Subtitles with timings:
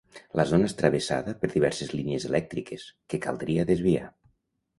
[0.39, 4.11] La zona és travessada per diverses línies elèctriques que caldria desviar.